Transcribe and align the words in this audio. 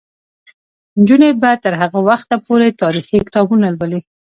نجونې 0.99 1.29
به 1.41 1.51
تر 1.63 1.73
هغه 1.81 1.99
وخته 2.09 2.35
پورې 2.45 2.77
تاریخي 2.81 3.17
کتابونه 3.27 3.65
لولي. 3.73 3.99